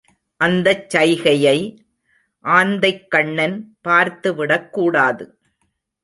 [0.41, 1.57] அந்தச் சைகையை
[2.45, 3.57] ஆந்தைக்கண்ணன்
[3.81, 5.25] பார்த்து விடக்கூடாது.